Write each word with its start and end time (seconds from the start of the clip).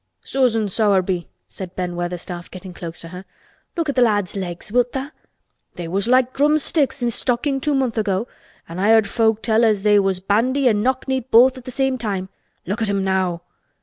"Susan 0.23 0.67
Sowerby," 0.67 1.29
said 1.47 1.75
Ben 1.75 1.95
Weatherstaff, 1.95 2.49
getting 2.49 2.73
close 2.73 2.99
to 3.01 3.09
her. 3.09 3.23
"Look 3.77 3.87
at 3.87 3.93
th' 3.95 3.99
lad's 3.99 4.35
legs, 4.35 4.71
wilt 4.71 4.93
tha'? 4.93 5.11
They 5.75 5.87
was 5.87 6.07
like 6.07 6.33
drumsticks 6.33 7.03
i' 7.03 7.09
stockin' 7.09 7.61
two 7.61 7.75
month' 7.75 7.99
ago—an' 7.99 8.79
I 8.79 8.89
heard 8.89 9.07
folk 9.07 9.43
tell 9.43 9.63
as 9.63 9.83
they 9.83 9.99
was 9.99 10.19
bandy 10.19 10.67
an' 10.67 10.81
knock 10.81 11.07
kneed 11.07 11.29
both 11.29 11.55
at 11.55 11.65
th' 11.65 11.71
same 11.71 11.99
time. 11.99 12.29
Look 12.65 12.81
at 12.81 12.89
'em 12.89 13.03
now!" 13.03 13.43